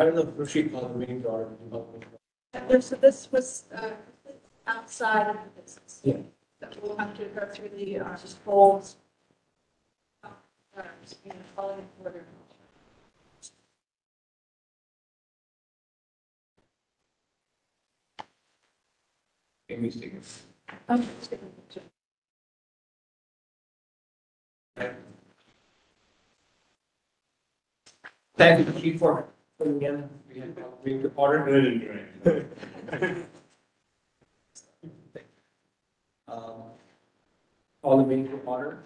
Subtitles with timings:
[0.00, 1.48] I don't know if Rashid called the order.
[2.54, 3.90] And So this was uh,
[4.66, 6.00] outside of the business.
[6.02, 6.14] Yeah.
[6.60, 8.16] That we'll have to go through the uh,
[8.46, 8.96] polls.
[10.24, 10.28] uh,
[11.22, 12.24] You know, following order.
[19.68, 20.22] Amy's taking.
[28.38, 29.28] Thank you, Chief, for
[29.60, 32.46] putting in, we had called the meeting to order.
[36.28, 36.62] Um,
[37.82, 38.84] Call the meeting to order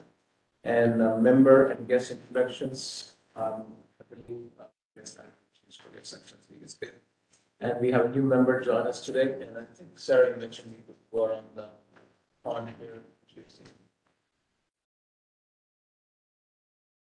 [0.64, 3.12] and uh, member and guest introductions.
[3.36, 3.64] um,
[4.00, 4.64] I believe, uh,
[4.96, 5.24] yes, I
[5.66, 6.92] just forget section three is good.
[7.60, 10.94] And we have a new member join us today, and I think Sarah mentioned we
[11.10, 11.68] were on the,
[12.44, 13.02] on here.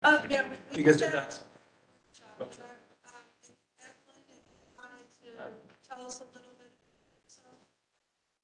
[0.03, 0.43] Uh, yeah.
[0.49, 1.31] we- we You guys did did that.
[2.39, 2.41] that?
[2.41, 2.49] Uh, um,
[3.89, 4.43] Evelyn,
[4.77, 6.71] wanted to Tell us a little bit.
[7.27, 7.41] so.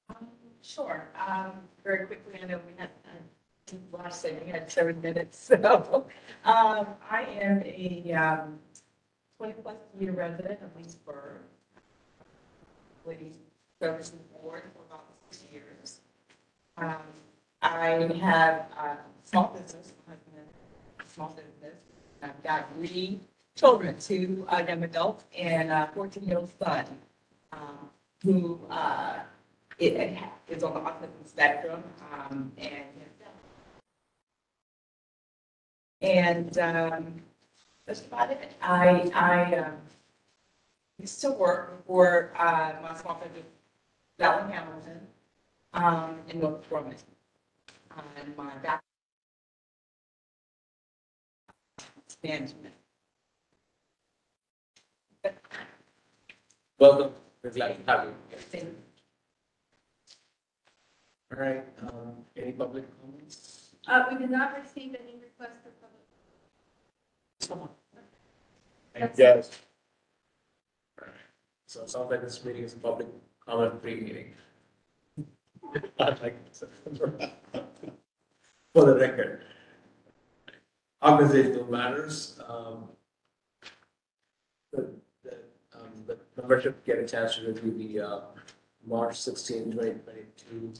[0.09, 0.27] Um,
[0.61, 1.51] Sure, um,
[1.83, 6.07] very quickly, I know we had, uh, last thing, we had seven minutes, so,
[6.43, 8.59] um, I am a, um,
[9.37, 11.41] twenty-plus year resident of Leesburg.
[13.05, 13.31] Lady
[13.79, 15.99] Services Board for about six years.
[16.77, 16.95] Um,
[17.61, 21.75] I have, uh, small business, a small business,
[22.23, 23.19] I've got three
[23.55, 26.85] children, two, uh, young adults and a fourteen-year-old son,
[27.55, 27.89] um,
[28.23, 29.19] who, uh,
[29.79, 30.17] it
[30.47, 32.85] is on the autism spectrum, um, and.
[36.01, 37.21] And, um,
[37.85, 38.53] that's about it.
[38.61, 39.77] I, I, um,
[40.99, 43.45] used to work for, uh, my small business,
[44.19, 44.99] Valley Hamilton,
[45.73, 46.95] um, in Northrop Grumman.
[48.17, 48.81] And my back.
[52.23, 52.73] Management.
[56.79, 57.11] Welcome,
[57.45, 58.13] we're glad to have you.
[58.51, 58.69] Thank
[61.31, 63.75] All right, um, any public comments?
[63.87, 66.05] Uh, we did not receive any requests for public.
[67.39, 67.69] Someone.
[68.93, 69.51] That's- Yes.
[71.67, 73.07] So it sounds like this meeting is a public
[73.45, 74.33] comment free meeting.
[75.99, 77.31] I'd like to-
[78.73, 79.43] For the record.
[81.03, 82.89] Organizational matters, um.
[84.71, 84.89] The,
[85.23, 85.35] the,
[85.75, 88.21] um, the membership get a chance to review the, uh,
[88.87, 90.73] March 16, 2022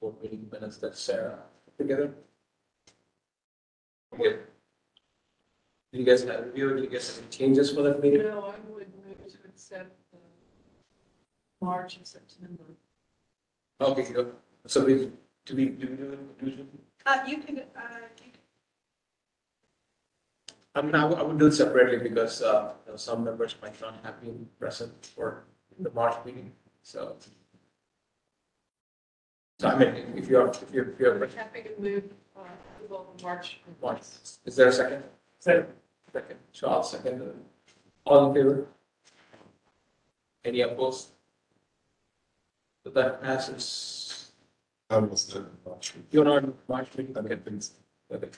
[0.00, 2.14] board meeting minutes that Sarah put together.
[4.14, 4.38] Okay.
[5.92, 8.22] Did you guys have review, did you guys have any changes for that meeting?
[8.22, 10.18] No, I would move to accept the
[11.64, 12.64] March and September.
[13.80, 14.34] Okay, good.
[14.66, 15.10] So we,
[15.46, 15.86] do we, do
[16.40, 16.66] we do do
[17.06, 17.80] Uh, you can, uh,
[20.74, 23.54] I mean, I would, I would do it separately because, uh, you know, some members
[23.62, 25.44] might not have been present for
[25.78, 26.50] the March meeting,
[26.82, 27.16] so.
[29.60, 32.04] So I mean, if you're, if you're, if you're, Happy to move,
[32.36, 32.40] uh,
[32.76, 33.60] approval of March.
[33.80, 34.00] March,
[34.44, 35.04] is there a second?
[35.38, 35.66] Second.
[36.12, 37.36] Second, so I'll second it.
[38.04, 38.66] All in favor?
[40.44, 41.08] Any opposed?
[42.84, 44.30] So that passes.
[44.90, 45.94] I was the March.
[46.10, 47.16] You're not in March meeting?
[47.16, 47.28] I Okay.
[47.30, 47.72] don't think so.
[48.12, 48.28] Okay.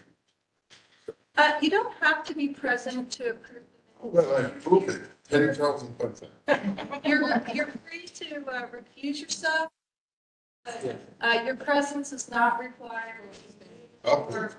[1.36, 3.62] Uh, you don't have to be present to approve.
[4.02, 6.32] the Well, I approved it, ten thousand percent.
[7.04, 9.69] You're, you're free to uh, recuse yourself.
[10.64, 13.28] but, Uh, your presence is not required.
[14.04, 14.36] Okay.
[14.36, 14.52] Or,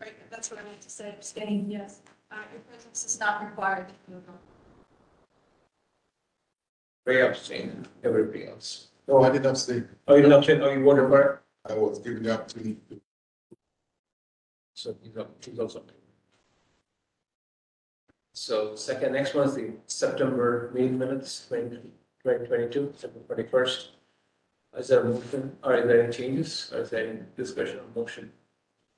[0.00, 2.00] right, that's what I meant to say, abstain, yes.
[2.30, 3.86] Uh, your presence is not required.
[7.04, 8.88] Ray abstained, everybody else.
[9.06, 11.40] No, I did not say, Oh, you didn't abstain, oh, you voted for it?
[11.70, 13.00] I was given the opportunity to
[14.74, 15.82] So he's up, he's also.
[18.36, 23.92] So second, next one is the September meeting minutes, 2022, September twenty-first.
[24.76, 28.30] Is there a motion, are there any changes, or is there any discussion on motion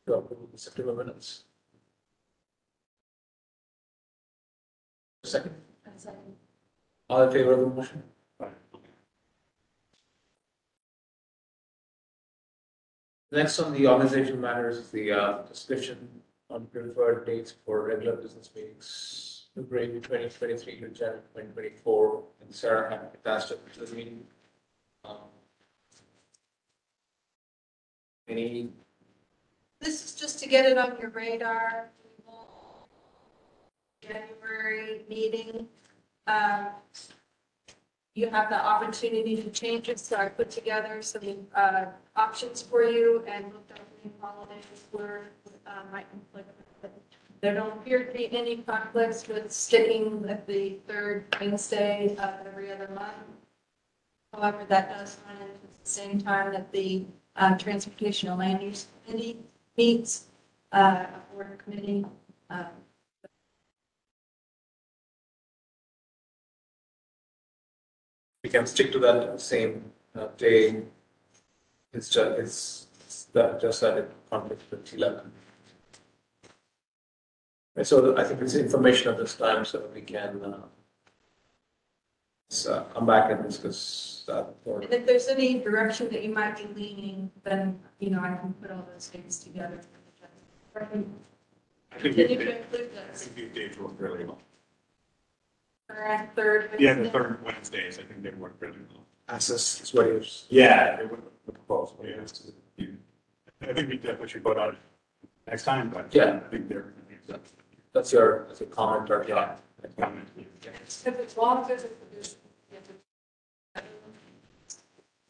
[0.08, 1.44] to approve the September minutes?
[5.22, 5.54] Second,
[7.08, 8.02] all in favor of the motion?
[13.30, 16.08] Next on the organizational matters is the uh, discussion
[16.50, 22.54] on preferred dates for regular business meetings, February twenty twenty-three to January twenty twenty-four, and
[22.54, 24.24] Sarah had attached it to the meeting.
[25.04, 25.16] Um,
[28.28, 28.68] Any,
[29.80, 31.88] This is just to get it on your radar.
[34.02, 35.66] January meeting.
[36.26, 36.68] um,
[38.14, 41.86] You have the opportunity to change it, so I put together some uh,
[42.16, 45.22] options for you and looked up any holidays where
[45.66, 46.57] uh, might conflict
[47.40, 52.72] there don't appear to be any conflicts with sticking with the third Wednesday of every
[52.72, 53.14] other month.
[54.32, 57.04] However, that does run into the same time that the
[57.36, 59.38] uh, Transportation and Land Use Committee
[59.76, 60.26] meets,
[60.72, 62.04] uh, a board committee.
[62.50, 62.66] um,
[68.44, 69.84] We can stick to that same
[70.14, 70.82] uh, day.
[71.92, 75.32] It's just, it's, it's that, just that it conflicts with eleven.
[77.78, 80.62] And so I think it's information at this time, so we can, uh,
[82.50, 84.52] so come back and discuss that.
[84.64, 88.34] or- And if there's any direction that you might be leaning, then, you know, I
[88.34, 89.78] can put all those things together.
[90.74, 91.06] I think
[91.92, 93.22] Continue you to include I those.
[93.22, 94.40] think you dates work really well.
[95.88, 96.70] Correct, third.
[96.80, 97.12] Yeah, the Wednesday.
[97.18, 99.04] third Wednesdays, I think they work really well.
[99.28, 100.46] Access is what it is.
[100.50, 102.26] Yeah, they would, would both, yeah.
[103.62, 104.78] I think we definitely should vote on it
[105.46, 106.12] next time, but.
[106.12, 106.40] Yeah.
[106.44, 106.92] I think they're.
[107.98, 109.56] That's your, that's a comment or Yeah.
[109.98, 110.20] thought.
[110.86, 112.36] If it's long if it's-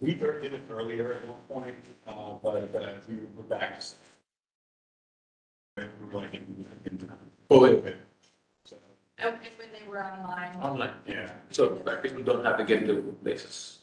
[0.00, 1.76] We did it earlier at one point,
[2.06, 3.80] uh, but, uh, we were back.
[3.80, 3.86] to-
[5.78, 7.10] We were like in, in.
[7.50, 7.96] COVID.
[8.66, 8.76] So,
[9.16, 10.56] And and when they were online.
[10.60, 10.94] Online.
[11.06, 13.78] yeah, So that people don't have to get to places.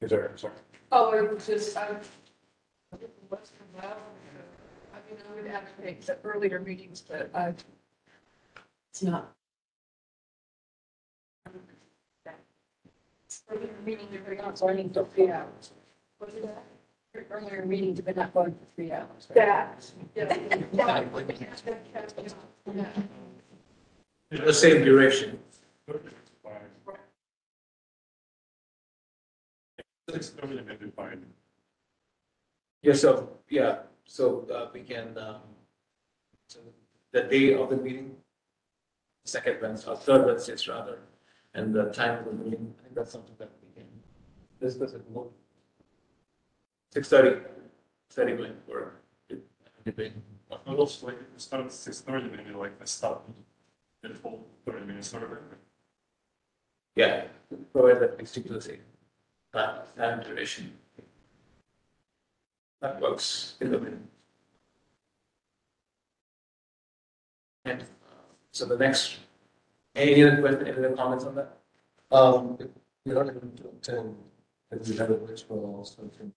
[0.00, 0.54] is there, sorry.
[0.92, 1.96] Oh, it was just, I,
[3.28, 3.98] what's from that?
[5.10, 7.54] I mean, I would advocate the earlier meetings, but I,
[8.90, 9.32] it's not.
[13.50, 15.72] Earlier meeting, everybody else only for three hours.
[16.18, 16.64] What's that?
[17.30, 19.28] Earlier meetings, but not going for three hours.
[19.34, 20.36] That, yeah.
[24.32, 24.44] Yeah.
[24.44, 25.40] The same duration.
[30.08, 31.18] Six thirty to maybe five.
[32.82, 33.78] Yeah, so, yeah,
[34.10, 35.40] so uh, we can, um,
[36.48, 36.58] so
[37.12, 38.16] the day of the meeting,
[39.24, 40.98] second Wednesday, or third Wednesday rather,
[41.54, 43.88] and the time of the meeting, I think that's something that we can
[44.60, 45.28] discuss it more.
[46.92, 47.40] Six thirty,
[48.10, 48.94] thirty minute for
[49.84, 50.14] debate.
[50.50, 53.30] A little late, start at six thirty, maybe like the stop.
[54.02, 55.22] at full thirty minutes of.
[56.96, 57.26] Yeah,
[57.72, 58.80] provide that we stick to the same
[59.52, 60.72] time, time duration.
[62.80, 63.98] That works in the middle.
[67.66, 67.84] And uh,
[68.52, 69.18] so the next,
[69.94, 71.58] any other question, any other comments on that?
[72.10, 72.68] Um, if
[73.04, 74.16] you're not have to attend,
[74.70, 76.02] then we have a virtual also.
[76.02, 76.32] to-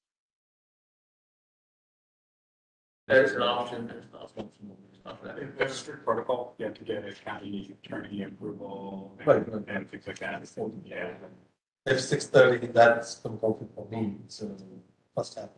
[3.07, 4.49] There's an option, there's an option.
[4.91, 5.57] It's not that.
[5.57, 9.63] There's a strict protocol, you have to get a county attorney approval and- Right, right.
[9.67, 10.45] and things like that.
[10.85, 11.13] Yeah.
[11.85, 14.55] If six thirty, that's compulsory for me, so
[15.15, 15.49] first half.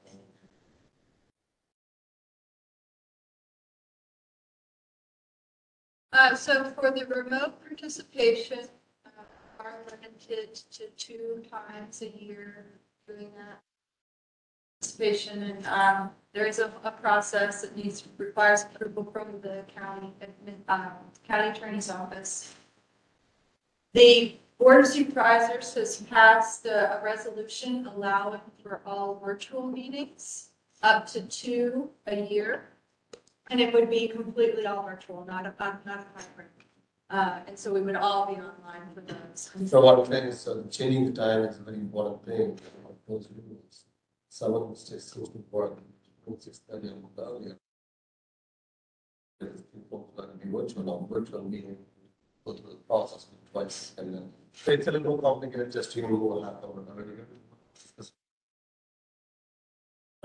[6.15, 8.59] Uh, so for the remote participation,
[9.05, 9.09] uh,
[9.59, 12.65] are limited to two times a year
[13.05, 13.59] doing that.
[14.79, 20.13] Participation and, um, there is a, a process that needs, requires approval from the county,
[20.69, 20.91] um,
[21.27, 22.53] county attorney's office.
[23.93, 30.51] The board of supervisors has passed a, a resolution allowing for all virtual meetings
[30.81, 32.69] up to two a year.
[33.49, 36.47] And it would be completely all virtual, not a, not a hybrid.
[37.11, 39.51] Uh, and so we would all be online for those.
[39.69, 42.95] So what I'm saying is, uh, changing the time is a very important thing, of
[43.07, 43.85] those rules.
[44.29, 45.77] Someone who stays six to four,
[46.39, 47.57] six thirty, I'm earlier.
[49.39, 51.77] If people are going to be virtual or virtual meeting,
[52.43, 56.01] go through the process twice, and then, so it's a little more complicated, just you
[56.01, 57.27] know, what happened earlier.
[57.99, 58.05] No,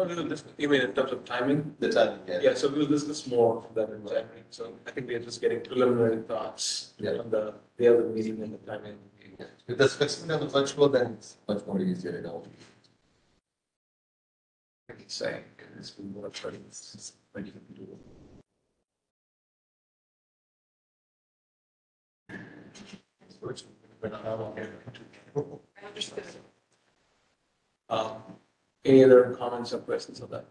[0.07, 1.75] we will discuss- You mean in terms of timing?
[1.79, 2.41] The timing, yeah.
[2.43, 4.43] Yeah, so we'll discuss more of that in January.
[4.51, 7.19] So I think we are just getting preliminary thoughts Yeah.
[7.19, 8.99] on the, the other meeting and the timing.
[9.67, 12.43] If there's flexibility on the virtual, then it's much more easier, you know.
[14.91, 15.45] I can say,
[15.79, 17.99] it's been more than it's when you can do it.
[23.41, 23.65] Which,
[24.03, 24.67] we're not, okay.
[25.83, 26.25] I understood.
[27.89, 28.17] Um,
[28.85, 30.45] any other comments or questions on that?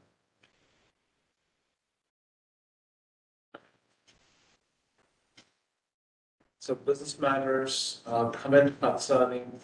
[6.60, 9.60] So business matters, uh, comment concerning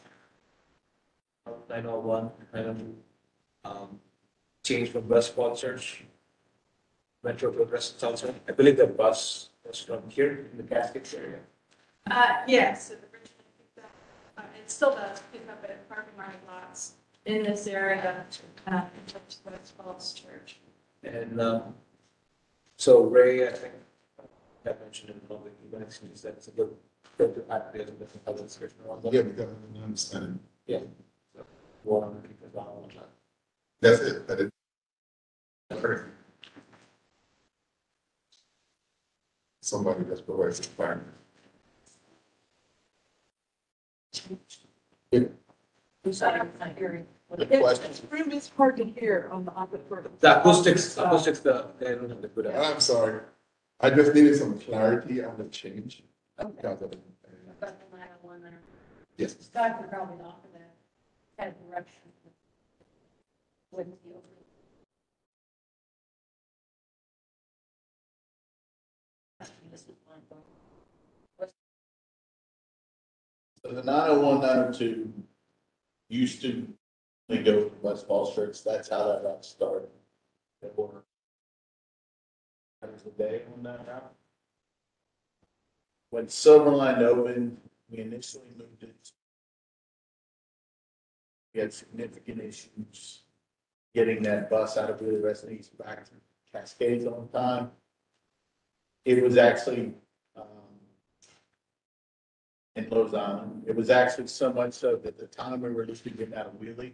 [1.70, 2.32] nine oh one,
[3.64, 4.00] um,
[4.64, 5.98] change from bus sponsors.
[7.24, 11.40] Metro Progress also, I believe the bus was from here in the Cascades area.
[12.10, 13.30] Uh, yes, it picked
[13.80, 13.92] up,
[14.38, 16.14] uh, it still does pick up at parking
[16.48, 16.94] lots
[17.26, 18.26] in this area,
[18.68, 20.58] uh, towards West Falls Church.
[21.04, 21.76] And, um,
[22.78, 23.74] so Ray, I think,
[24.66, 26.76] I mentioned in the public events, he said it's a good,
[27.18, 29.14] good to add there, but the other discussion around that.
[29.14, 30.40] Yeah, because I didn't understand.
[31.84, 33.10] One, because I don't want that.
[33.80, 34.52] That's it, that it.
[39.62, 41.04] Somebody that's provides the fire.
[45.14, 47.06] I'm sorry, I'm not hearing.
[47.34, 49.88] The question, This room is hard to hear on the opposite.
[49.90, 52.48] sort The acoustics, Uh, acoustics, the, they don't have the good.
[52.48, 53.22] I'm sorry,
[53.80, 56.04] I just needed some clarity on the change.
[56.40, 56.52] Okay.
[56.56, 56.92] Because of-
[57.60, 58.60] But the nine one there.
[59.18, 59.36] Yes.
[59.40, 60.76] Scott would probably offer that,
[61.38, 62.02] kind of direction.
[63.72, 64.22] With you.
[73.64, 75.12] So the nine oh one, nine oh two
[76.10, 76.68] used to
[77.30, 79.90] only go to West Falls Church, that's how that got started.
[80.76, 81.04] Were
[82.84, 84.14] hours a day on that route.
[86.10, 87.58] When Silverline opened,
[87.90, 89.12] we initially moved it.
[91.54, 93.22] We had significant issues
[93.94, 96.12] getting that bus out of Wiehle East back to
[96.52, 97.72] Cascades on time.
[99.06, 99.94] It was actually,
[100.36, 100.46] um,
[102.76, 103.64] in Rose Island.
[103.68, 106.54] It was actually so much so that the time we were looking getting out of
[106.54, 106.92] Wiehle,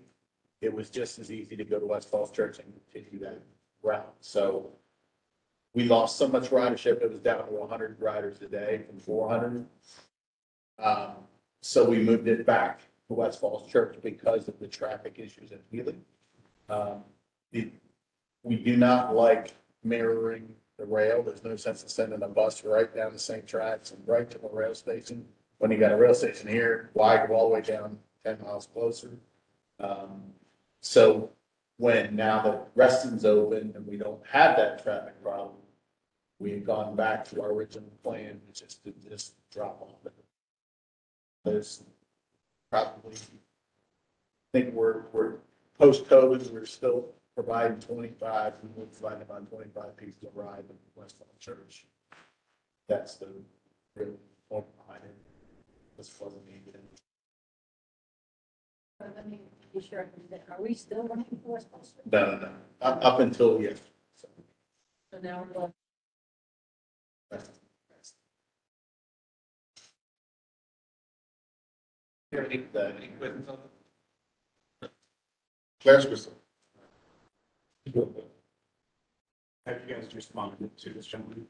[0.62, 3.42] it was just as easy to go to West Falls Church and continue that
[3.82, 4.14] route.
[4.20, 4.70] So
[5.74, 9.30] we lost so much ridership, it was down to hundred riders a day from four
[9.30, 9.66] hundred.
[10.80, 11.14] Um,
[11.62, 15.62] so we moved it back to West Falls Church because of the traffic issues at
[15.72, 15.96] Wiehle.
[16.70, 17.04] Um,
[17.52, 17.72] the-
[18.44, 19.54] we do not like
[19.84, 21.22] mirroring the rail.
[21.22, 24.40] There's no sense in sending a bus right down the same tracks and right to
[24.40, 25.24] the rail station
[25.62, 28.68] when you got a rail station here, why go all the way down ten miles
[28.74, 29.12] closer?
[29.80, 30.24] Um,
[30.82, 31.32] so
[31.78, 35.56] when now that Reston's open and we don't have that traffic problem,
[36.40, 40.14] we have gone back to our original plan, which is to just drop off it.
[41.46, 41.84] There's
[42.72, 43.18] probably, I
[44.54, 45.36] think we're, we're,
[45.80, 51.86] post-COVID, we're still providing twenty-five, we're providing about twenty-five pieces of ride to West Church.
[52.88, 53.28] That's the
[53.96, 54.14] real
[54.50, 55.16] point behind it.
[55.98, 56.78] This wasn't needed.
[59.28, 59.40] Me
[59.74, 60.10] be sure,
[60.50, 61.94] are we still running for West Falls?
[62.12, 62.50] No, no, no,
[62.82, 63.80] up, up until, yes.
[64.16, 64.28] So,
[65.14, 65.74] So now we're going,
[67.30, 67.50] that's-
[72.32, 73.58] You have any, uh, any questions on
[75.82, 76.34] Clarence Crystal.
[79.66, 81.46] Have you guys responded to this gentleman?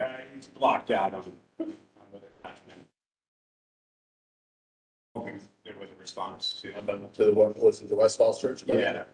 [0.00, 1.74] Uh, he's blocked out on, on
[2.12, 2.86] the attachment.
[5.14, 6.72] Hoping there was a response to.
[6.72, 8.62] To the one, was it the West Falls Church?
[8.66, 9.04] Yeah.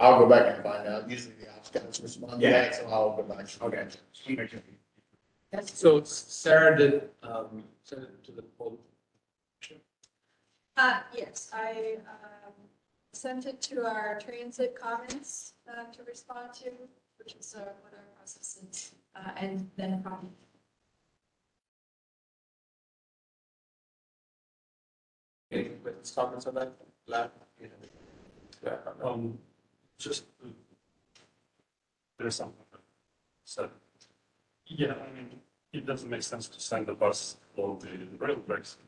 [0.00, 1.08] I'll go back and find out.
[1.08, 2.50] Usually the ops guys respond to Yeah.
[2.62, 3.46] that, so I'll go back.
[3.62, 3.84] Okay.
[4.12, 4.60] Just make sure.
[5.52, 8.78] that's, So Sarah did, um, send it to the poll.
[10.76, 12.52] Uh, yes, I, um,
[13.12, 16.72] sent it to our transit comments, uh, to respond to,
[17.18, 20.43] which is, uh, what our process is, uh, and then probably Any
[25.62, 26.72] questions, comments on that?
[29.02, 29.12] On.
[29.12, 29.38] Um,
[29.98, 30.24] just,
[32.18, 32.64] there's something.
[33.44, 33.68] So,
[34.66, 35.28] yeah, I mean,
[35.72, 38.78] it doesn't make sense to send a bus along the rail tracks.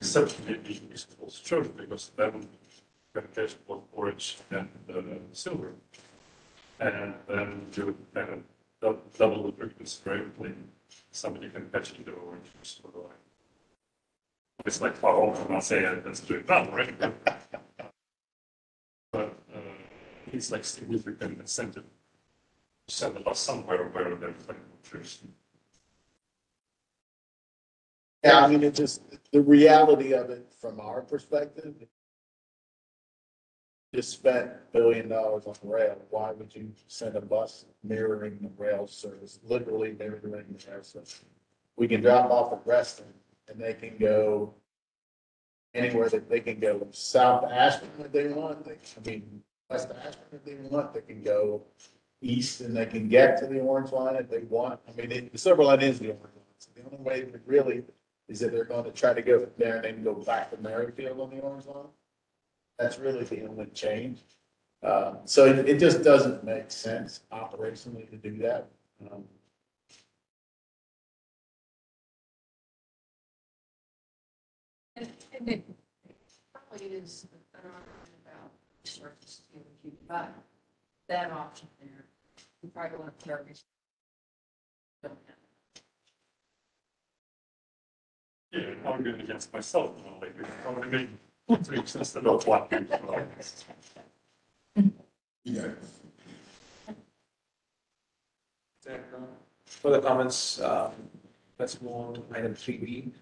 [0.00, 2.46] Except maybe East Falls Church, because then
[3.14, 5.72] you can catch both orange and uh, silver.
[6.80, 8.42] And then you kind of
[8.80, 10.54] dou- double the frequency rate,
[11.10, 13.24] somebody can catch either orange or silver line.
[14.64, 16.94] It's like far off from Marseille, that's doing that, right?
[19.12, 19.60] But uh,
[20.32, 21.84] it's like significant incentive
[22.88, 25.22] to send a bus somewhere where there's like pictures.
[28.24, 31.74] Yeah, I mean, it just, the reality of it from our perspective.
[33.94, 38.88] Just spent billion dollars on rail, why would you send a bus mirroring the rail
[38.88, 41.22] service, literally mirroring the rail service?
[41.76, 43.06] We can drop off at Reston
[43.48, 44.54] and they can go
[45.74, 50.16] anywhere that they can go south Ashland if they want, they, I mean, west Ashland
[50.32, 51.62] if they want, they can go
[52.20, 54.80] east and they can get to the orange line if they want.
[54.88, 56.44] I mean, the silver line is the orange line.
[56.58, 57.82] So the only way to really
[58.28, 61.20] is that they're going to try to go there and then go back to Merrifield
[61.20, 61.86] on the orange line.
[62.78, 64.20] That's really the only change.
[64.82, 68.68] Um, so it, it just doesn't make sense operationally to do that.
[69.00, 69.24] Um,
[75.38, 75.64] and, and it
[76.52, 78.50] probably is an argument about
[78.84, 80.32] resources to keep but
[81.08, 82.04] that option there.
[82.62, 83.54] We probably want to carry.
[85.02, 85.36] Don't have.
[88.52, 92.70] Yeah, arguing against myself, you know, like, I want to make tweaks instead of flat.
[95.44, 95.68] Yeah.
[99.64, 100.92] Further comments, um,
[101.58, 103.12] let's move on to item three B,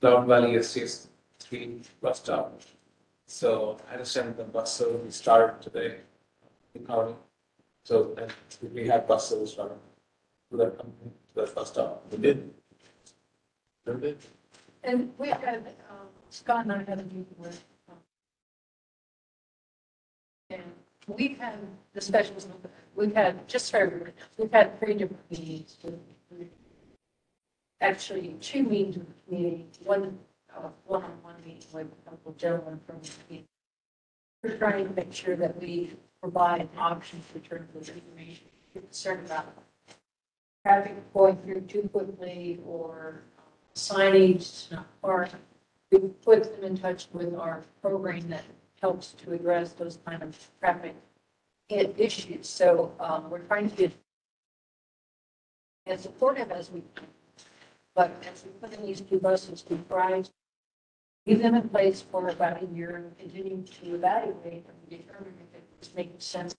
[0.00, 1.08] Cloud Valley Estates
[1.44, 2.60] three bus stop.
[3.26, 5.96] So I understand the bus service started today
[6.74, 6.86] in.
[7.84, 8.32] So, and
[8.72, 9.78] we had bus service running
[10.50, 12.04] to that, company, to that bus stop.
[12.10, 12.50] We did.
[13.86, 14.18] Did.
[14.82, 17.62] And we had, um, Scott and I had a meeting with.
[17.90, 17.96] um,
[20.50, 20.62] And
[21.06, 21.58] we've had
[21.92, 25.76] the with- we've had, just for everyone, we've had three different meetings
[27.80, 30.18] Actually, two meetings with the community, one,
[30.56, 33.42] uh, one-on-one meeting with a couple gentlemen from the.
[34.42, 39.26] We're trying to make sure that we provide options in terms of information, We're concerned
[39.26, 39.54] about
[40.64, 43.22] traffic going through too quickly or
[43.74, 45.28] signage not far.
[45.90, 48.44] We put them in touch with our program that
[48.80, 50.94] helps to address those kind of traffic
[51.68, 52.48] issues.
[52.48, 53.92] So um, we're trying to get
[55.86, 57.06] as supportive as we can.
[57.94, 59.76] But as we put in these two buses, to
[61.26, 65.62] leave them in place for about a year and continue to evaluate and determine if
[65.78, 66.54] it's making sense.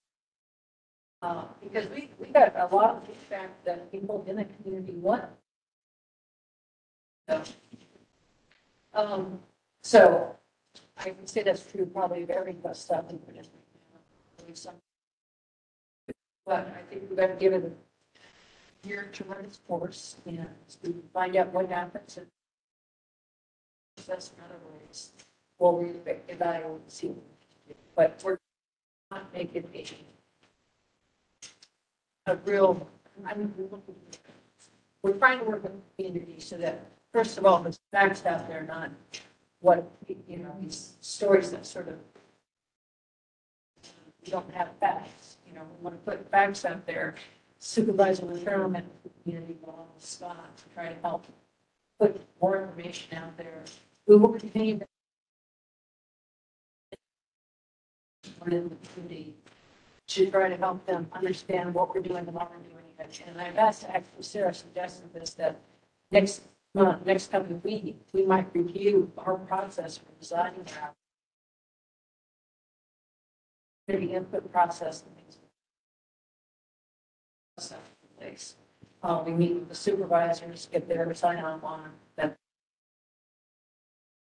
[1.22, 5.25] Uh, Because we, we got a lot of feedback that people in the community want
[7.27, 7.41] so,
[8.93, 9.39] um,
[9.81, 10.36] so
[10.98, 13.19] I would say that's true probably of every bus stop in.
[14.45, 14.67] There's
[16.45, 17.74] But I think we've got to give it
[18.84, 20.48] a year to run its course and
[21.13, 22.17] find out what happens.
[22.17, 22.27] and
[24.07, 25.12] That's another ways.
[25.57, 27.13] We'll reevaluate and see.
[27.95, 28.38] But we're
[29.12, 29.83] not making a
[32.27, 32.88] a real,
[35.01, 38.48] we're trying to work with the community so that, first of all, the facts out
[38.48, 38.89] there, not
[39.61, 41.96] what, you know, these stories that sort of
[44.24, 47.13] we don't have facts, you know, we want to put facts out there.
[47.59, 48.39] Supervisor the
[49.24, 51.25] community, along with Scott, to try to help
[52.00, 53.63] put more information out there.
[54.07, 54.85] We will continue to
[60.07, 62.85] to try to help them understand what we're doing and why we're doing.
[63.27, 65.59] And I've asked, actually Sarah suggested this, that
[66.11, 70.94] next month, next coming week, we might review our process for designing our
[73.87, 75.37] the input process and things.
[78.20, 78.55] Place.
[79.03, 82.35] Uh, we meet with the supervisors, get their sign off on that.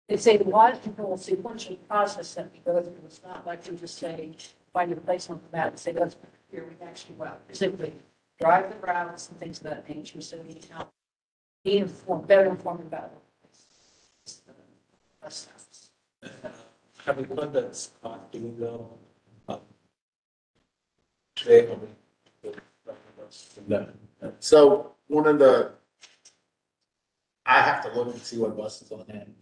[0.09, 2.95] It's a logical sequential process that we go through.
[3.07, 4.33] It's not like we just say,
[4.73, 6.17] find a place on the map and say, let's,
[6.51, 7.95] here, we actually, well, simply
[8.39, 10.93] drive the routes and things of that nature, so we can help
[11.65, 13.13] be informed, better informed about
[14.27, 14.35] it.
[15.23, 15.49] That's-
[17.07, 18.81] Have we heard that Scott doing the,
[19.49, 19.59] uh,
[21.35, 22.53] today, or we-
[23.67, 23.89] No.
[24.41, 25.73] So one of the,
[27.47, 29.35] I have to look and see what buses on hand,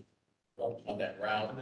[0.86, 1.56] on that route.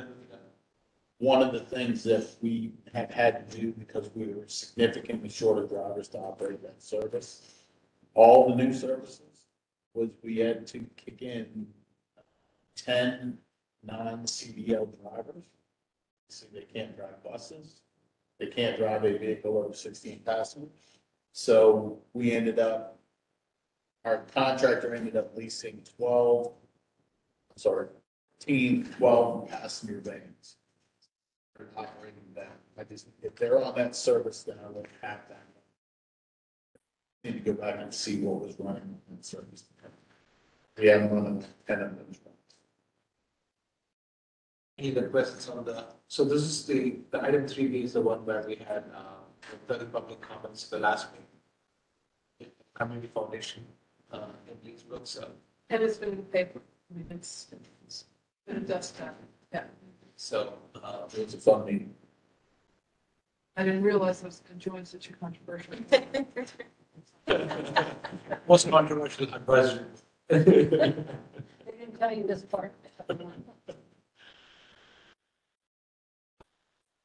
[1.18, 5.58] One of the things that we have had to do because we were significantly short
[5.58, 7.42] of drivers to operate that service,
[8.14, 9.46] all the new services,
[9.92, 11.66] was we had to kick in
[12.74, 13.36] ten
[13.82, 15.44] non-CDL drivers.
[16.28, 17.82] So they can't drive buses,
[18.38, 20.70] they can't drive a vehicle over sixteen passengers.
[21.32, 22.98] So we ended up,
[24.04, 26.52] our contractor ended up leasing twelve,
[27.56, 27.88] sorry,
[28.40, 30.56] 13, 12 passenger vans.
[31.56, 35.46] For Operating that, I just, if they're on that service, then I would have that.
[37.22, 39.64] Need to go back and see what was running in the service.
[40.78, 42.18] We haven't run ten of those.
[44.78, 48.00] Any other questions on the, so this is the, the item three B is the
[48.00, 49.20] one where we had, uh,
[49.66, 52.52] the public comments the last meeting.
[52.74, 53.66] Community Foundation,
[54.10, 55.28] uh, in Leesburg, so,
[55.68, 56.62] And it's been in the paper,
[58.48, 59.22] I mean, it's, it's been dust up,
[59.52, 59.64] yeah.
[60.16, 61.94] so, uh, It was a fun meeting.
[63.56, 65.74] I didn't realize I was going to join such a controversial.
[68.48, 69.84] most controversial advisory.
[70.30, 72.72] They didn't tell you this part.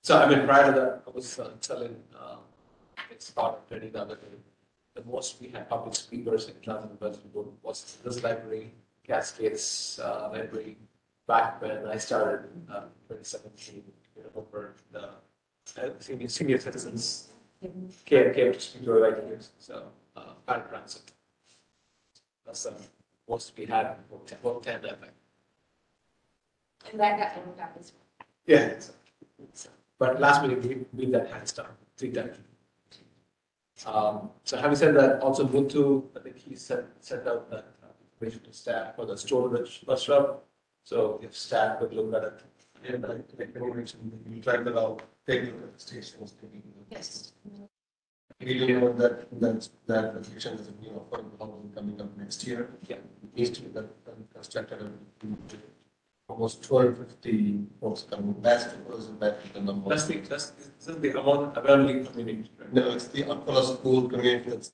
[0.04, 2.38] So I mean, prior to that, I was uh, telling, um,
[3.10, 4.38] it's part of the other day,
[4.94, 7.28] the most we had public speakers in Plaza University
[7.64, 8.72] was this library,
[9.04, 10.78] Cascades, uh, library,
[11.28, 13.84] back when I started, um, you
[14.18, 15.10] know, over the
[15.82, 17.30] uh, senior, senior citizens
[18.06, 19.84] came, came to speak to our ideas, so,
[20.16, 21.02] uh, Pat Ransom.
[22.46, 22.74] That's, uh,
[23.28, 25.12] most we had, about ten, about ten, I think.
[26.92, 28.28] And that got moved up as well.
[28.46, 28.74] Yeah.
[29.98, 32.38] But last meeting, we, we that hands down, three times.
[33.86, 37.88] Um, so having said that, also Muthu, I think he sent, sent out that uh,
[38.14, 40.46] information to staff for the storage bus stop.
[40.86, 42.42] So if staff would look at it.
[42.88, 43.26] And like,
[43.76, 44.40] mentioned, we
[44.78, 46.36] out, taking at the stations.
[46.92, 47.34] Yes.
[48.40, 52.46] We do know that, that, that location is a new affordable housing coming up next
[52.46, 52.70] year.
[52.88, 52.98] Yeah.
[52.98, 55.58] It Needs to be done, done, constructed and
[56.30, 59.90] almost hundred fifty folks coming, that's the person that the number.
[59.90, 62.50] That's the, that's, this is the amount available community.
[62.60, 62.74] right?
[62.74, 64.74] No, it's the Upper School community that's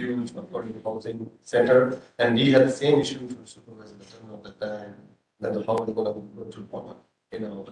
[0.00, 3.94] huge affordable housing center, and we had the same issue from supervisor
[4.34, 4.94] at the time
[5.40, 6.96] that how are they gonna go to, Palma,
[7.32, 7.66] you know,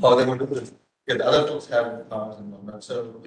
[0.00, 0.72] how they gonna do this?
[1.06, 3.22] Yeah, the other folks have cars and that, so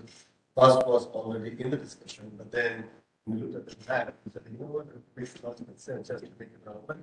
[0.55, 2.85] bus was already in the discussion, but then
[3.25, 6.23] we looked at the map, we said, you know what, it makes of sense just
[6.23, 7.01] to make it relevant.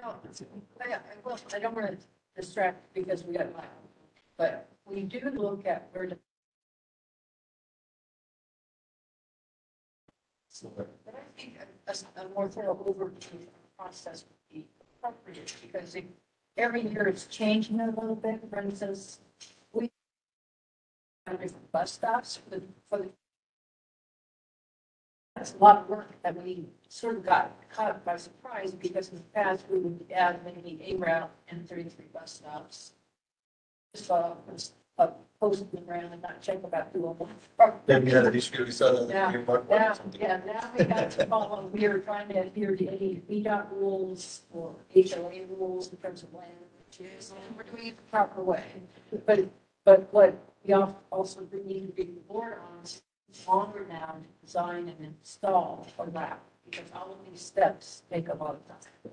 [0.00, 0.14] No,
[0.80, 1.96] I, I will, I don't want to
[2.34, 3.48] distract because we got,
[4.38, 6.08] but we do look at where.
[10.76, 13.46] But I think a, a- more thorough overview
[13.78, 14.66] process would be
[14.98, 15.96] appropriate because
[16.56, 18.40] every year it's changing a little bit.
[18.50, 19.20] For instance,
[19.72, 19.90] we
[21.26, 23.10] have different bus stops for the, for the
[25.36, 29.16] that's a lot of work that we sort of got caught by surprise because in
[29.16, 32.92] the past we would add maybe a route and thirty-three bus stops.
[33.94, 34.34] Just uh,
[35.00, 37.28] a post in the ground and not check about two of them.
[37.86, 39.46] Then we had an issue, we saw that.
[39.46, 40.20] Bought Yeah, something.
[40.20, 44.42] yeah, now we got to follow, we are trying to adhere to any VDOT rules
[44.52, 46.50] or HOA rules in terms of land,
[46.98, 48.62] use, and we're doing it the proper way.
[49.24, 49.48] But,
[49.84, 50.34] but what
[50.64, 53.00] we al- also need to be board on is
[53.48, 58.34] longer now to design and install a route, because all of these steps take a
[58.34, 59.12] lot of time.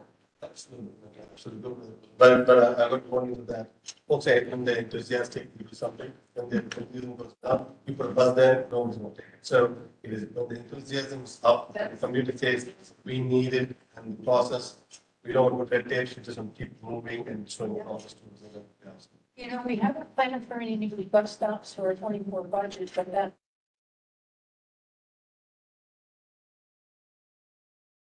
[0.50, 0.92] Absolutely,
[1.32, 1.90] absolutely.
[2.18, 3.70] But, but I I would want you that,
[4.08, 8.08] folks say, when they're enthusiastic, you do something, when they're confusing goes down, you put
[8.08, 9.42] a bus there, no one's gonna take it.
[9.42, 12.70] So it is, when the enthusiasm is up, the community says,
[13.04, 14.78] we need it, and the process,
[15.24, 17.98] we don't want to red tape, we just want to keep moving and showing all
[17.98, 19.10] the students and everything else.
[19.36, 23.12] You know, we haven't planned for any new bus stops for a twenty-four budget, but
[23.12, 23.34] that,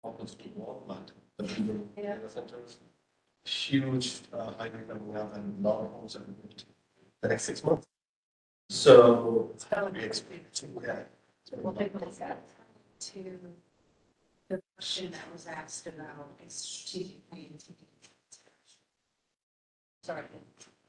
[0.03, 1.12] Almost to the bigger
[3.45, 6.63] Huge, uh, highway coming up and a lot of homes are built
[7.21, 7.87] the next six months.
[8.69, 10.99] So it's Oh, we expect, yeah.
[11.57, 12.41] we'll take a look at.
[12.99, 13.39] To
[14.49, 17.49] the question that was asked about strategic plan.
[20.03, 20.23] Sorry.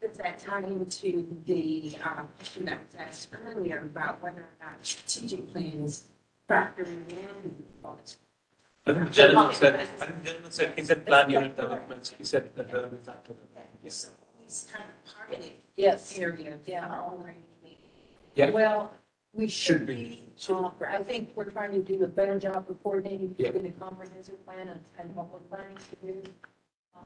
[0.00, 4.78] Does that tie into the um, question that was asked earlier about whether or not
[4.82, 6.04] strategic plans
[6.46, 7.54] factor in
[7.84, 8.18] all this?
[8.86, 12.24] I think the gentleman said, I think gentleman said, he said plan unit developments, he
[12.24, 13.32] said that the factor.
[13.82, 14.10] Yes.
[14.42, 16.58] He's kind of targeted Yes, area.
[16.66, 17.02] Yeah.
[18.34, 18.50] Yeah.
[18.50, 18.92] well,
[19.32, 19.94] we Should should be.
[19.94, 23.50] be, uh, I think we're trying to do a better job of coordinating Yeah.
[23.52, 26.22] between the comprehensive plan and, and what we're planning to do.
[26.94, 27.00] Uh,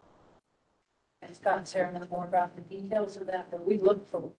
[1.22, 4.32] And Scott and Sarah know more about the details of that, but we look for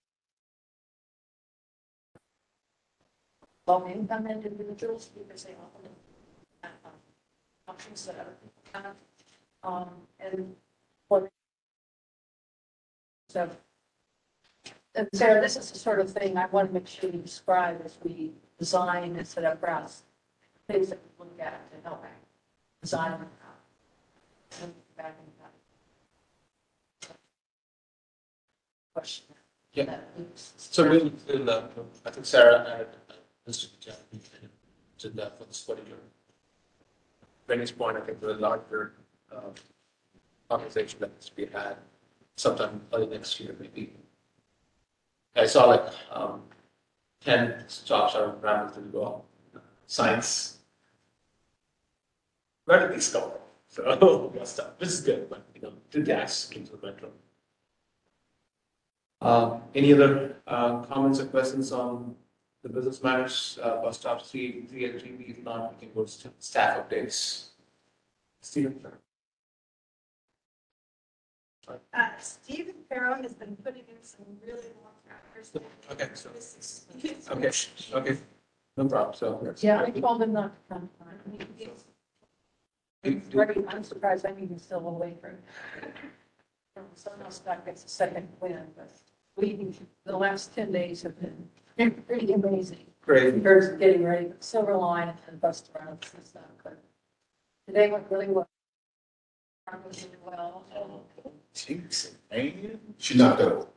[3.65, 6.08] low income individuals because they often uh,
[7.69, 8.95] options that other people have.
[9.63, 10.55] Um, and
[11.07, 11.29] what
[13.29, 13.49] so
[14.95, 17.81] and Sarah, this is the sort of thing I want to make sure you describe
[17.85, 20.03] as we design and set up routes.
[20.67, 22.03] Things that we look at to help
[22.81, 23.11] design.
[23.11, 24.61] them out.
[24.63, 27.17] And back in that.
[28.93, 29.25] Question.
[29.73, 29.97] Yeah.
[30.35, 31.63] So we'll, we'll, uh,
[32.05, 33.67] I think Sarah and uh, Mr.
[33.79, 33.95] John
[34.97, 35.97] did that for this particular.
[37.49, 38.93] Benny's point, I think the larger,
[39.35, 39.49] uh,
[40.49, 41.77] conversation that needs to be had
[42.37, 43.93] sometime early next year, maybe.
[45.35, 46.43] I saw like, um,
[47.21, 49.23] ten stops are around to go,
[49.87, 50.59] science.
[52.65, 53.31] Where did these come
[53.67, 54.45] from?
[54.45, 57.09] So, this is good, but, you know, to gas into the metro.
[59.21, 62.15] Um, Any other uh, comments or questions on
[62.63, 65.93] the business matters, uh, bus stop three, three and three B, if not, we can
[65.93, 67.49] go to st- staff updates.
[68.41, 68.85] Stephen?
[71.93, 75.51] Uh, Stephen Farrow has been putting in some really long hours.
[75.91, 77.51] Okay, so, This is- okay,
[77.93, 78.17] okay,
[78.75, 79.53] no problem, so.
[79.61, 80.89] Yeah, I told him not to come.
[83.03, 83.63] He's ready.
[83.69, 85.21] I'm surprised I'm even still awake.
[86.95, 88.91] someone else not gets a second win, but
[89.37, 89.73] we,
[90.05, 91.49] the last ten days have been
[91.87, 92.85] pretty amazing.
[93.01, 93.33] Great.
[93.33, 96.81] In terms of getting ready for Silver Line and bus routes and stuff, but
[97.67, 98.47] today went really well.
[99.71, 100.63] Really well.
[101.53, 102.79] Jinx, man.
[102.97, 103.73] She knocked out.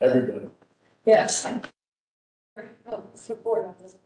[0.00, 0.48] Everybody.
[1.06, 1.46] Yes.
[2.90, 3.96] Oh, Support on this.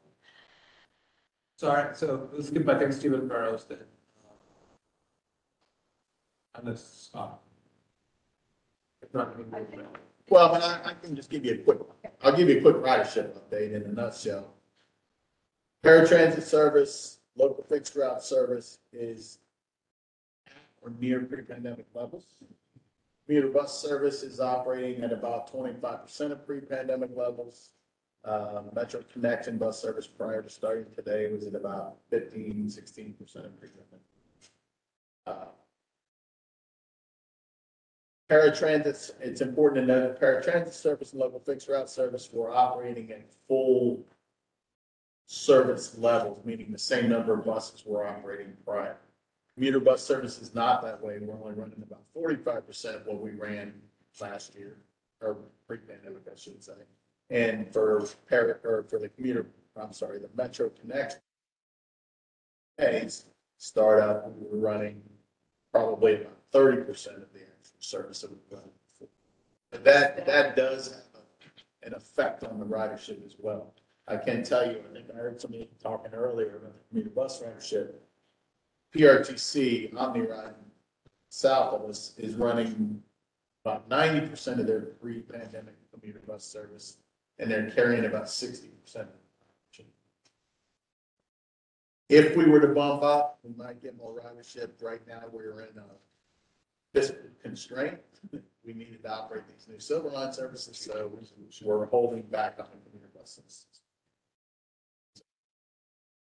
[1.57, 3.79] So, all right, so we'll skip, I think, Stephen Burrows then.
[6.55, 7.29] Unless, uh,
[9.03, 9.87] if not, we move on.
[10.29, 11.79] Well, I, I can just give you a quick,
[12.23, 14.55] I'll give you a quick ridership update in a nutshell.
[15.85, 19.39] Paratransit service, local fixed route service is
[20.49, 22.27] at or near pre-pandemic levels.
[23.25, 27.71] Commuter bus service is operating at about twenty-five percent of pre-pandemic levels.
[28.25, 33.47] Uh, Metro Connection bus service prior to starting today was at about 15, 16 percent
[33.47, 34.01] of pre-pandemic.
[35.29, 35.45] Uh,
[38.31, 43.13] Paratransit, it's important to note, that paratransit service and local fixed route service were operating
[43.13, 44.05] at full
[45.27, 48.97] service levels, meaning the same number of buses were operating prior.
[49.55, 51.19] Commuter bus service is not that way.
[51.21, 53.73] We're only running about forty-five percent of what we ran
[54.21, 54.77] last year,
[55.23, 56.73] or pre-pandemic, I should say.
[57.31, 61.21] And for para, or for the commuter, I'm sorry, the Metro Connect
[62.77, 63.25] days,
[63.57, 65.01] startup, we were running
[65.73, 67.41] probably about thirty percent of the
[67.87, 68.63] service that we've run.
[68.89, 69.09] before.
[69.71, 71.23] But that, that does have
[71.83, 73.75] an effect on the ridership as well.
[74.09, 77.43] I can tell you, I think I heard somebody talking earlier about the commuter bus
[77.43, 77.93] ridership.
[78.95, 80.55] PRTC, OmniRide,
[81.29, 83.03] south of us is running
[83.65, 86.99] about ninety percent of their pre-pandemic commuter bus service,
[87.39, 89.09] and they're carrying about sixty percent.
[89.09, 89.85] Of.
[92.09, 94.71] If we were to bump up, we might get more ridership.
[94.81, 97.99] Right now, we're in a fiscal constraint.
[98.65, 101.11] We needed to operate these new Silver Line services, so
[101.65, 103.67] we're holding back on the commuter buses.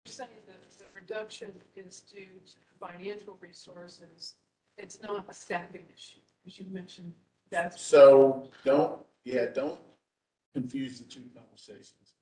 [0.06, 4.36] saying that the reduction is due to financial resources.
[4.78, 7.14] It's not a staffing issue, as you mentioned.
[7.50, 9.80] That's So don't, yeah, don't
[10.54, 12.14] confuse the two conversations.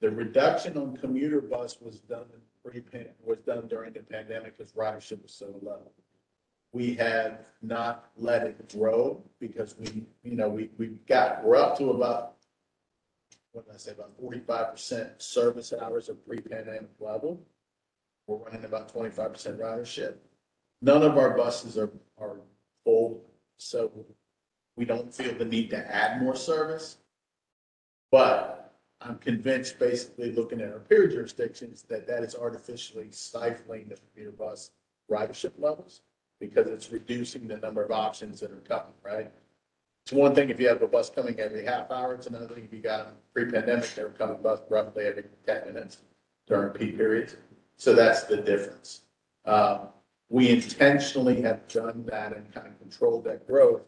[0.00, 2.26] The reduction on commuter bus was done
[2.64, 2.82] pre
[3.24, 5.90] was done during the pandemic because ridership was so low.
[6.72, 11.76] We have not let it grow because we, you know, we, we got, we're up
[11.78, 12.34] to about,
[13.52, 17.40] what did I say, about forty-five percent service hours of pre-pandemic level.
[18.26, 20.14] We're running about twenty-five percent ridership.
[20.80, 22.36] None of our buses are, are
[22.84, 23.24] full,
[23.56, 23.90] so
[24.76, 26.98] we don't feel the need to add more service.
[28.12, 33.96] But I'm convinced, basically, looking at our peer jurisdictions, that that is artificially stifling the
[33.96, 34.70] commuter bus
[35.10, 36.02] ridership levels
[36.40, 39.30] because it's reducing the number of options that are coming, right?
[40.04, 42.64] It's one thing if you have a bus coming every half hour, it's another thing
[42.64, 45.98] if you got pre-pandemic, they were coming bus roughly every ten minutes
[46.46, 47.36] during peak periods.
[47.76, 49.02] So that's the difference.
[49.44, 49.88] Um,
[50.30, 53.82] we intentionally have done that and kind of controlled that growth,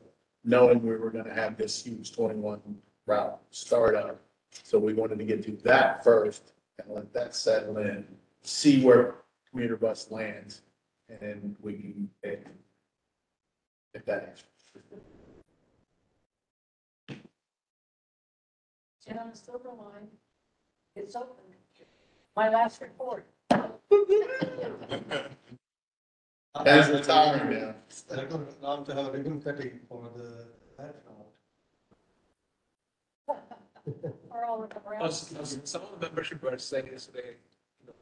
[0.45, 2.61] knowing we were gonna have this huge twenty-one
[3.07, 4.21] route startup.
[4.51, 8.07] So we wanted to get to that first and let that settle in,
[8.43, 9.15] see where
[9.51, 10.63] commuter bus lands,
[11.09, 12.37] and then we can, eh,
[13.95, 14.47] if that answers.
[19.09, 20.09] And on the Silver Line,
[20.97, 21.29] it's open.
[22.37, 23.27] My last report.
[26.65, 27.75] That's retiring now.
[28.09, 30.47] They're going to now to have a ribbon cutting for the
[30.79, 31.33] astronaut.
[34.31, 35.03] We're all around.
[35.03, 37.37] Us- us- Some of the membership were saying yesterday,
[37.81, 37.95] you know,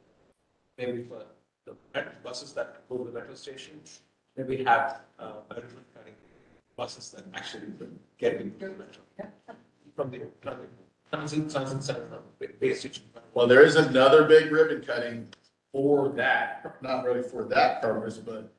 [0.77, 1.23] maybe for
[1.93, 3.79] the buses that go to the metro station.
[3.85, 4.01] stations,
[4.47, 6.15] we have, uh, cutting
[6.75, 7.67] buses that actually
[8.17, 9.03] get into the metro.
[9.95, 10.67] From the, from the
[11.17, 12.19] transit, transit center,
[12.59, 13.03] base station.
[13.33, 15.27] Well, there is another big ribbon cutting
[15.71, 18.51] for that, not really for that purpose, but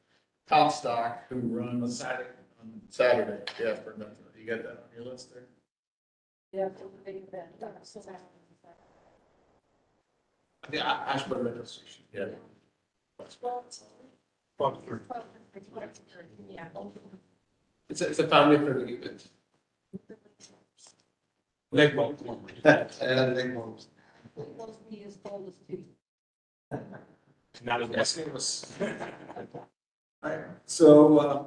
[0.48, 2.28] Comstock, who On runs Saturday,
[2.60, 4.14] on Saturday, yeah, for Metro.
[4.38, 5.44] You got that on your list there?
[6.52, 7.48] Yeah, it's a big event.
[7.58, 7.96] So that's-
[10.70, 12.04] the A- Ashburn Metro Station.
[12.12, 12.26] Yeah.
[17.88, 19.28] It's- a, it's a family friendly event.
[21.70, 22.14] Leg ball.
[22.64, 23.86] And as bold.
[27.64, 28.72] Not as yesterday was.
[30.24, 31.44] Alright, so, uh,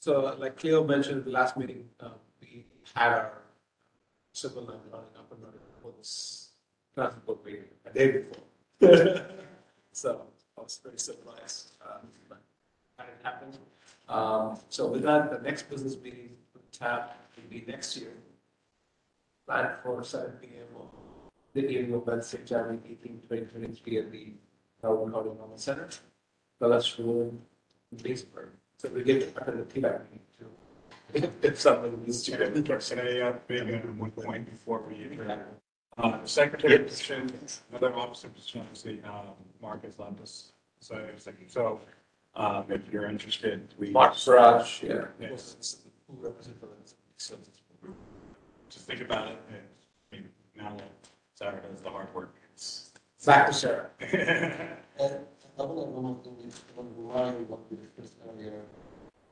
[0.00, 3.32] so like Cleo mentioned at the last meeting, uh, we had our
[4.32, 6.50] civil line running up and running for this
[6.94, 8.24] transport meeting a day
[8.80, 9.26] before.
[9.94, 10.22] So
[10.58, 11.70] I was very surprised.
[11.86, 12.08] um,
[12.98, 13.58] had it happened.
[14.08, 16.30] Um, so with that, the next business meeting,
[16.72, 18.10] tap will be next year.
[19.46, 20.88] Planned for seven P M on
[21.54, 24.32] the evening of Wednesday, January 18, 2023, at the
[24.82, 25.88] Melbourne County Normal Center.
[26.60, 27.42] That's room
[28.02, 28.50] Pittsburgh.
[28.78, 31.30] So we get back to the TLAC meeting.
[31.42, 32.36] If, someone needs to.
[32.36, 35.40] Can I, uh, make a one point before we adjourn?
[35.96, 37.32] Uh, the secretary position,
[37.70, 39.28] another officer position, obviously, um,
[39.62, 40.52] Mark has left us.
[40.80, 41.80] So, I was so,
[42.34, 43.90] um, if you're interested, we.
[43.90, 45.06] Mark Farage, yeah.
[45.20, 45.76] Yes.
[46.08, 46.68] Who represents the-
[47.16, 47.36] so-
[48.68, 49.62] Just think about it, and
[50.10, 50.90] maybe now that
[51.34, 52.90] Sarah does the hard work, it's.
[53.24, 53.90] Back to Sarah.
[55.00, 55.26] And
[55.56, 58.60] couple of one of them is one remind what we discussed earlier.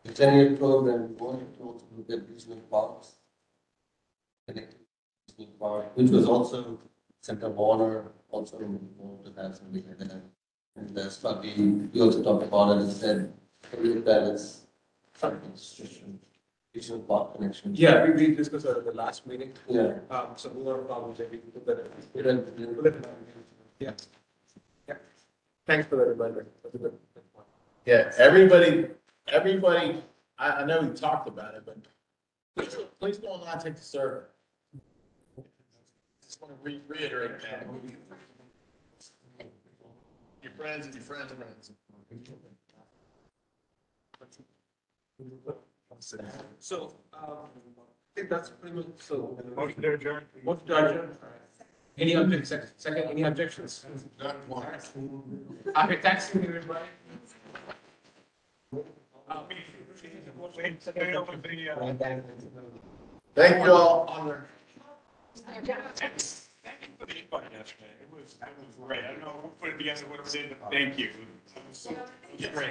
[0.05, 3.13] The ten-year program, we wanted to also look at regional parks.
[4.47, 4.82] Connected regional
[5.59, 6.79] park, which was also
[7.21, 10.21] Center Warner, also involved in that, something like that.
[10.77, 11.53] And that's what we,
[11.93, 13.33] we also talked about it and said,
[13.73, 14.67] every balance,
[15.15, 15.53] something,
[16.75, 17.75] regional park connection.
[17.75, 19.53] Yeah, we, we discussed that at the last meeting.
[19.69, 19.95] Yeah.
[20.11, 21.87] Um, so we are probably maybe put that.
[22.15, 23.05] It had- it put it in.
[23.79, 23.93] Yeah.
[24.89, 24.95] Yeah.
[25.67, 26.47] Thanks for the reminder.
[26.63, 26.93] That's a good.
[27.15, 27.47] good point.
[27.85, 28.87] Yeah, everybody,
[29.29, 30.03] everybody,
[30.39, 31.77] I, I know we talked about it, but
[32.57, 34.25] please, please don't not take the survey.
[36.43, 37.67] Want to re- reiterate that.
[40.43, 41.71] Your friends and your friends' friends.
[46.59, 49.39] So, um, I think that's pretty much, so.
[49.57, 50.25] Motion to adjourn.
[50.43, 51.17] Motion to adjourn.
[51.97, 53.85] Any objections, second, any objections?
[55.77, 56.81] Okay, thanks, everybody.
[58.75, 59.43] Uh,
[63.35, 64.07] Thank you all.
[64.09, 64.17] Honor.
[64.17, 64.62] Thank you for the invite yesterday.
[65.37, 65.45] It
[68.13, 69.05] was, that was great.
[69.05, 71.09] I don't know who put it together, what it was in, thank you.
[71.09, 71.95] It
[72.39, 72.71] it great.